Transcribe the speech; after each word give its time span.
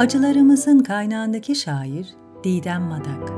Acılarımızın 0.00 0.78
kaynağındaki 0.78 1.54
şair 1.54 2.06
Didem 2.44 2.82
Madak. 2.82 3.28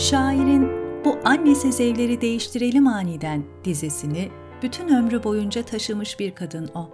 Şairin 0.00 0.68
bu 1.04 1.18
annesiz 1.24 1.80
evleri 1.80 2.20
değiştirelim 2.20 2.86
aniden 2.86 3.44
dizesini 3.64 4.28
bütün 4.62 4.88
ömrü 4.88 5.24
boyunca 5.24 5.62
taşımış 5.62 6.20
bir 6.20 6.34
kadın 6.34 6.70
o. 6.74 6.90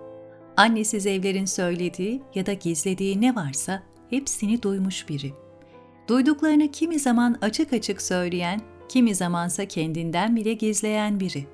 Annesiz 0.56 1.06
evlerin 1.06 1.44
söylediği 1.44 2.22
ya 2.34 2.46
da 2.46 2.52
gizlediği 2.52 3.20
ne 3.20 3.34
varsa 3.34 3.82
hepsini 4.10 4.62
duymuş 4.62 5.08
biri. 5.08 5.32
Duyduklarını 6.08 6.70
kimi 6.70 6.98
zaman 6.98 7.38
açık 7.42 7.72
açık 7.72 8.02
söyleyen, 8.02 8.60
kimi 8.88 9.14
zamansa 9.14 9.64
kendinden 9.64 10.36
bile 10.36 10.52
gizleyen 10.52 11.20
biri. 11.20 11.46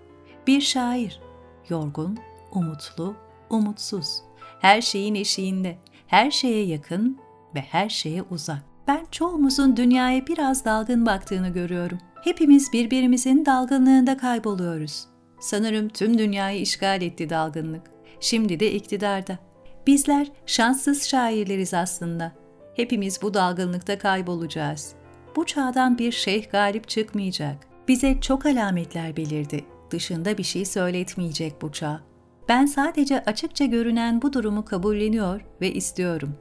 Bir 0.47 0.61
şair, 0.61 1.21
yorgun, 1.69 2.19
umutlu, 2.53 3.15
umutsuz, 3.51 4.23
her 4.61 4.81
şeyin 4.81 5.15
eşiğinde, 5.15 5.79
her 6.07 6.31
şeye 6.31 6.67
yakın 6.67 7.19
ve 7.55 7.61
her 7.61 7.89
şeye 7.89 8.23
uzak. 8.23 8.63
Ben 8.89 9.07
çoğumuzun 9.11 9.77
dünyaya 9.77 10.27
biraz 10.27 10.65
dalgın 10.65 11.07
baktığını 11.07 11.49
görüyorum. 11.49 11.99
Hepimiz 12.25 12.73
birbirimizin 12.73 13.47
dalgınlığında 13.47 14.17
kayboluyoruz. 14.17 15.07
Sanırım 15.41 15.89
tüm 15.89 16.19
dünyayı 16.19 16.61
işgal 16.61 17.03
etti 17.03 17.31
dalgınlık. 17.31 17.83
Şimdi 18.21 18.61
de 18.61 18.73
iktidarda. 18.73 19.39
Bizler 19.87 20.29
şanssız 20.47 21.09
şairleriz 21.09 21.75
aslında. 21.75 22.33
Hepimiz 22.77 23.23
bu 23.23 23.35
dalgınlıkta 23.35 23.99
kaybolacağız. 23.99 24.95
Bu 25.37 25.47
çağdan 25.47 25.99
bir 25.99 26.13
şeyh 26.13 26.51
galip 26.51 26.89
çıkmayacak. 26.89 27.57
Bize 27.89 28.21
çok 28.21 28.47
alametler 28.47 29.17
belirdi. 29.17 29.65
Dışında 29.91 30.39
bir 30.39 30.43
şey 30.43 30.65
söyletmeyecek 30.65 31.63
bu 31.63 31.73
çağ. 31.73 32.01
Ben 32.49 32.67
sadece 32.67 33.25
açıkça 33.25 33.65
görünen 33.65 34.23
bu 34.23 34.33
durumu 34.33 34.65
kabulleniyor 34.65 35.41
ve 35.61 35.73
istiyorum. 35.73 36.35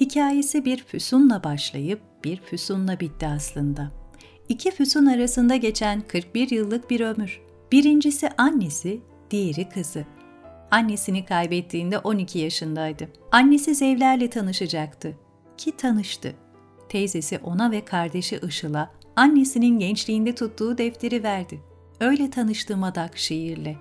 Hikayesi 0.00 0.64
bir 0.64 0.84
füsunla 0.84 1.44
başlayıp 1.44 2.00
bir 2.24 2.36
füsunla 2.36 3.00
bitti 3.00 3.26
aslında. 3.26 3.92
İki 4.48 4.70
füsun 4.70 5.06
arasında 5.06 5.56
geçen 5.56 6.00
41 6.00 6.50
yıllık 6.50 6.90
bir 6.90 7.00
ömür. 7.00 7.40
Birincisi 7.72 8.28
annesi, 8.38 9.00
diğeri 9.30 9.68
kızı. 9.68 10.04
Annesini 10.70 11.24
kaybettiğinde 11.24 11.98
12 11.98 12.38
yaşındaydı. 12.38 13.08
Annesi 13.32 13.74
Zevler'le 13.74 14.30
tanışacaktı. 14.30 15.16
Ki 15.56 15.76
tanıştı. 15.76 16.34
Teyzesi 16.88 17.38
ona 17.38 17.70
ve 17.70 17.84
kardeşi 17.84 18.40
Işıl'a 18.48 18.90
annesinin 19.16 19.78
gençliğinde 19.78 20.34
tuttuğu 20.34 20.78
defteri 20.78 21.22
verdi. 21.22 21.60
Öyle 22.00 22.30
tanıştı 22.30 22.76
Madak 22.76 23.18
şiirle 23.18 23.76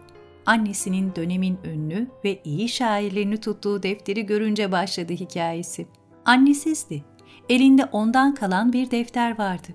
annesinin 0.45 1.15
dönemin 1.15 1.57
ünlü 1.63 2.07
ve 2.25 2.41
iyi 2.43 2.69
şairlerini 2.69 3.37
tuttuğu 3.37 3.83
defteri 3.83 4.25
görünce 4.25 4.71
başladı 4.71 5.13
hikayesi. 5.13 5.87
Annesizdi. 6.25 7.03
Elinde 7.49 7.85
ondan 7.85 8.35
kalan 8.35 8.73
bir 8.73 8.91
defter 8.91 9.37
vardı. 9.37 9.67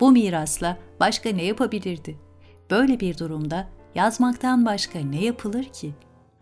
Bu 0.00 0.12
mirasla 0.12 0.78
başka 1.00 1.30
ne 1.30 1.44
yapabilirdi? 1.44 2.18
Böyle 2.70 3.00
bir 3.00 3.18
durumda 3.18 3.68
yazmaktan 3.94 4.66
başka 4.66 4.98
ne 4.98 5.24
yapılır 5.24 5.64
ki? 5.64 5.92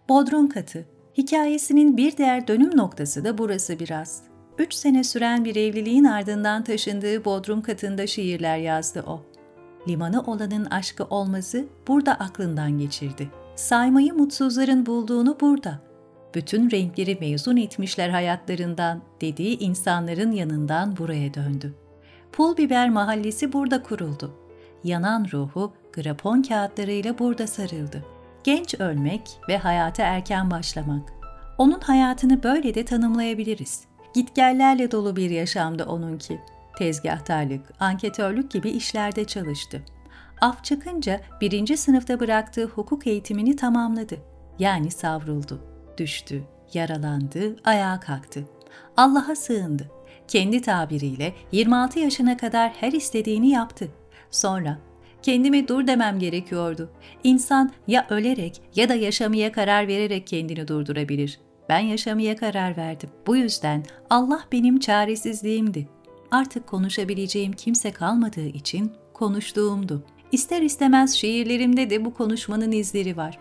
Bodrum 0.09 0.49
katı. 0.49 0.87
Hikayesinin 1.19 1.97
bir 1.97 2.17
diğer 2.17 2.49
dönüm 2.49 2.77
noktası 2.77 3.25
da 3.25 3.39
burası 3.39 3.79
biraz. 3.79 4.23
Üç 4.59 4.75
sene 4.75 5.05
süren 5.05 5.45
bir 5.45 5.57
evliliğin 5.57 6.05
ardından 6.05 6.65
taşındığı 6.65 7.25
Bodrum 7.25 7.63
katında 7.63 8.07
şiirler 8.07 8.59
yazdı 8.59 9.05
o. 9.07 9.23
Limanı 9.89 10.23
olanın 10.23 10.65
aşkı 10.65 11.05
olması 11.05 11.65
burada 11.89 12.15
aklından 12.15 12.79
geçirdi 12.79 13.40
saymayı 13.61 14.15
mutsuzların 14.15 14.87
bulduğunu 14.87 15.41
burada. 15.41 15.81
Bütün 16.35 16.71
renkleri 16.71 17.19
mezun 17.21 17.57
etmişler 17.57 18.09
hayatlarından 18.09 19.03
dediği 19.21 19.59
insanların 19.59 20.33
yanından 20.33 20.97
buraya 20.97 21.35
döndü. 21.35 21.75
Pul 22.33 22.57
Biber 22.57 22.91
Mahallesi 22.91 23.53
burada 23.53 23.83
kuruldu. 23.83 24.35
Yanan 24.85 25.27
ruhu 25.33 25.73
grapon 25.95 26.43
kağıtlarıyla 26.43 27.19
burada 27.19 27.47
sarıldı. 27.47 28.05
Genç 28.45 28.75
ölmek 28.81 29.41
ve 29.49 29.59
hayata 29.59 30.03
erken 30.03 30.51
başlamak. 30.51 31.13
Onun 31.59 31.81
hayatını 31.81 32.43
böyle 32.43 32.75
de 32.75 32.85
tanımlayabiliriz. 32.85 33.85
Gitgellerle 34.15 34.91
dolu 34.91 35.17
bir 35.17 35.31
yaşamdı 35.31 35.85
onunki. 35.85 36.41
Tezgahtarlık, 36.79 37.73
anketörlük 37.81 38.51
gibi 38.51 38.71
işlerde 38.71 39.25
çalıştı 39.25 39.83
af 40.41 40.65
çıkınca 40.65 41.21
birinci 41.41 41.77
sınıfta 41.77 42.21
bıraktığı 42.21 42.65
hukuk 42.65 43.07
eğitimini 43.07 43.57
tamamladı. 43.57 44.17
Yani 44.59 44.91
savruldu, 44.91 45.61
düştü, 45.99 46.43
yaralandı, 46.75 47.57
ayağa 47.65 48.01
kalktı. 48.01 48.45
Allah'a 48.97 49.37
sığındı. 49.37 49.91
Kendi 50.29 50.61
tabiriyle 50.61 51.35
26 51.53 51.99
yaşına 51.99 52.37
kadar 52.37 52.71
her 52.71 52.93
istediğini 52.93 53.51
yaptı. 53.51 53.89
Sonra 54.31 54.79
kendime 55.23 55.69
dur 55.69 55.87
demem 55.87 56.19
gerekiyordu. 56.19 56.91
İnsan 57.25 57.73
ya 57.87 58.07
ölerek 58.11 58.63
ya 58.75 58.89
da 58.89 58.95
yaşamaya 58.95 59.53
karar 59.53 59.89
vererek 59.89 60.27
kendini 60.27 60.69
durdurabilir. 60.69 61.41
Ben 61.69 61.79
yaşamaya 61.79 62.37
karar 62.37 62.77
verdim. 62.77 63.11
Bu 63.27 63.37
yüzden 63.37 63.85
Allah 64.11 64.41
benim 64.53 64.81
çaresizliğimdi. 64.81 65.89
Artık 66.31 66.67
konuşabileceğim 66.67 67.53
kimse 67.53 67.93
kalmadığı 67.93 68.47
için 68.47 68.93
konuştuğumdu. 69.15 70.05
İster 70.33 70.63
istemez 70.63 71.15
şiirlerimde 71.15 71.91
de 71.91 72.05
bu 72.05 72.15
konuşmanın 72.15 72.73
izleri 72.73 73.17
var. 73.17 73.39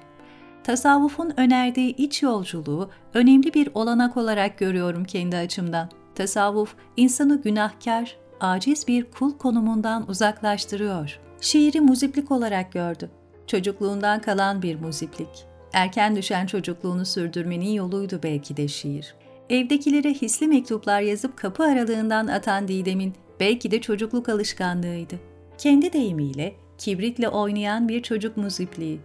Tasavvufun 0.63 1.33
önerdiği 1.37 1.95
iç 1.95 2.23
yolculuğu 2.23 2.89
önemli 3.13 3.53
bir 3.53 3.69
olanak 3.73 4.17
olarak 4.17 4.57
görüyorum 4.57 5.03
kendi 5.03 5.37
açımdan. 5.37 5.89
Tasavvuf 6.15 6.75
insanı 6.97 7.41
günahkar, 7.41 8.15
aciz 8.39 8.87
bir 8.87 9.11
kul 9.11 9.37
konumundan 9.37 10.09
uzaklaştırıyor. 10.09 11.19
Şiiri 11.41 11.81
muziplik 11.81 12.31
olarak 12.31 12.71
gördü. 12.71 13.09
Çocukluğundan 13.47 14.21
kalan 14.21 14.61
bir 14.61 14.79
muziplik. 14.79 15.45
Erken 15.73 16.15
düşen 16.15 16.45
çocukluğunu 16.45 17.05
sürdürmenin 17.05 17.69
yoluydu 17.69 18.19
belki 18.23 18.57
de 18.57 18.67
şiir. 18.67 19.15
Evdekilere 19.49 20.13
hisli 20.13 20.47
mektuplar 20.47 21.01
yazıp 21.01 21.37
kapı 21.37 21.63
aralığından 21.63 22.27
atan 22.27 22.67
Didem'in 22.67 23.13
belki 23.39 23.71
de 23.71 23.81
çocukluk 23.81 24.29
alışkanlığıydı. 24.29 25.15
Kendi 25.57 25.93
deyimiyle 25.93 26.55
kibritle 26.79 27.29
oynayan 27.29 27.89
bir 27.89 28.03
çocuk 28.03 28.37
muzipliği. 28.37 28.99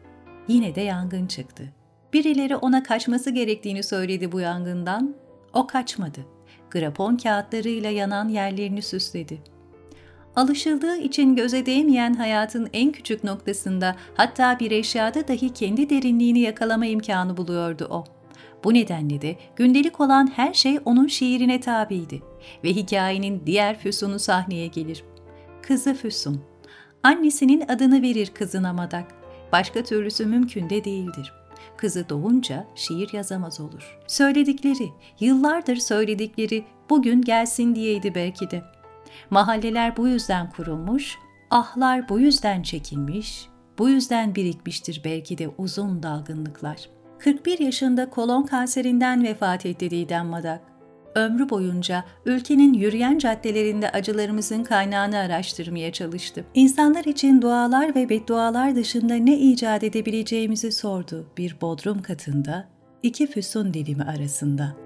Yine 0.49 0.75
de 0.75 0.81
yangın 0.81 1.27
çıktı. 1.27 1.73
Birileri 2.12 2.57
ona 2.57 2.83
kaçması 2.83 3.31
gerektiğini 3.31 3.83
söyledi 3.83 4.33
bu 4.33 4.41
yangından. 4.41 5.15
O 5.53 5.67
kaçmadı. 5.67 6.21
Grapon 6.71 7.17
kağıtlarıyla 7.17 7.91
yanan 7.91 8.29
yerlerini 8.29 8.83
süsledi. 8.83 9.39
Alışıldığı 10.37 10.97
için 10.97 11.37
göze 11.37 11.67
değmeyen 11.67 12.15
hayatın 12.15 12.69
en 12.73 12.93
küçük 12.93 13.25
noktasında 13.25 13.97
hatta 14.15 14.61
bir 14.61 14.71
eşyada 14.71 15.29
dahi 15.29 15.53
kendi 15.53 15.91
derinliğini 15.91 16.41
yakalama 16.41 16.87
imkanı 16.87 17.37
buluyordu 17.37 17.89
o. 17.91 18.05
Bu 18.65 18.75
nedenle 18.75 19.23
de 19.23 19.37
gündelik 19.56 20.01
olan 20.01 20.27
her 20.37 20.55
şey 20.55 20.79
onun 20.85 21.06
şiirine 21.06 21.61
tabiydi 21.61 22.23
ve 22.65 22.69
hikayenin 22.69 23.43
diğer 23.47 23.79
füsunu 23.79 24.19
sahneye 24.19 24.67
gelir. 24.67 25.05
Kızı 25.62 25.95
Füsun 25.95 26.54
Annesinin 27.05 27.65
adını 27.69 28.03
verir 28.03 28.31
kızına 28.35 28.73
Madak. 28.73 29.07
Başka 29.53 29.83
türlüsü 29.83 30.27
mümkün 30.27 30.71
de 30.71 30.85
değildir. 30.85 31.33
Kızı 31.77 32.09
doğunca 32.09 32.67
şiir 32.75 33.13
yazamaz 33.13 33.61
olur. 33.61 33.99
Söyledikleri, 34.07 34.89
yıllardır 35.21 35.77
söyledikleri 35.77 36.65
bugün 36.91 37.23
gelsin 37.23 37.75
diyeydi 37.75 38.15
belki 38.15 38.51
de. 38.51 38.63
Mahalleler 39.31 39.97
bu 39.97 40.09
yüzden 40.09 40.51
kurulmuş, 40.51 41.19
ahlar 41.51 42.09
bu 42.09 42.21
yüzden 42.21 42.63
çekilmiş, 42.63 43.49
bu 43.79 43.89
yüzden 43.89 44.35
birikmiştir 44.35 45.03
belki 45.05 45.39
de 45.39 45.49
uzun 45.59 46.03
dalgınlıklar. 46.03 46.89
41 47.19 47.59
yaşında 47.59 48.11
kolon 48.11 48.43
kanserinden 48.43 49.25
vefat 49.25 49.67
etti 49.67 49.91
Didem 49.91 50.27
Madak 50.27 50.74
ömrü 51.14 51.50
boyunca 51.50 52.05
ülkenin 52.26 52.75
yürüyen 52.75 53.19
caddelerinde 53.19 53.90
acılarımızın 53.90 54.64
kaynağını 54.64 55.19
araştırmaya 55.19 55.93
çalıştı. 55.93 56.44
İnsanlar 56.55 57.05
için 57.05 57.43
dualar 57.43 57.94
ve 57.94 58.08
beddualar 58.08 58.76
dışında 58.76 59.14
ne 59.14 59.38
icat 59.38 59.84
edebileceğimizi 59.84 60.72
sordu 60.72 61.26
bir 61.38 61.56
bodrum 61.61 62.02
katında, 62.02 62.69
iki 63.02 63.26
füsun 63.26 63.75
dilimi 63.75 64.02
arasında.'' 64.02 64.84